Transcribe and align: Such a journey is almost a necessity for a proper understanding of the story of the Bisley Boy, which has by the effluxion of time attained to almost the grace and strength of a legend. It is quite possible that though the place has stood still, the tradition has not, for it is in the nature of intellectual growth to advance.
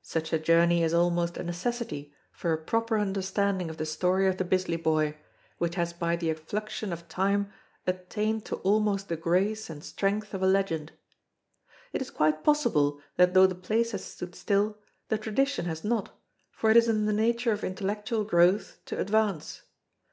Such 0.00 0.32
a 0.32 0.38
journey 0.38 0.84
is 0.84 0.94
almost 0.94 1.36
a 1.36 1.42
necessity 1.42 2.12
for 2.30 2.52
a 2.52 2.56
proper 2.56 2.96
understanding 3.00 3.68
of 3.68 3.78
the 3.78 3.84
story 3.84 4.28
of 4.28 4.36
the 4.36 4.44
Bisley 4.44 4.76
Boy, 4.76 5.16
which 5.58 5.74
has 5.74 5.92
by 5.92 6.14
the 6.14 6.30
effluxion 6.32 6.92
of 6.92 7.08
time 7.08 7.52
attained 7.84 8.44
to 8.44 8.58
almost 8.58 9.08
the 9.08 9.16
grace 9.16 9.68
and 9.68 9.82
strength 9.82 10.34
of 10.34 10.40
a 10.40 10.46
legend. 10.46 10.92
It 11.92 12.00
is 12.00 12.10
quite 12.12 12.44
possible 12.44 13.00
that 13.16 13.34
though 13.34 13.48
the 13.48 13.56
place 13.56 13.90
has 13.90 14.04
stood 14.04 14.36
still, 14.36 14.78
the 15.08 15.18
tradition 15.18 15.64
has 15.66 15.82
not, 15.82 16.16
for 16.52 16.70
it 16.70 16.76
is 16.76 16.86
in 16.88 17.06
the 17.06 17.12
nature 17.12 17.50
of 17.50 17.64
intellectual 17.64 18.22
growth 18.22 18.78
to 18.84 19.00
advance. 19.00 19.62